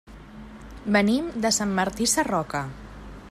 [0.95, 2.65] Venim de Sant Martí Sarroca.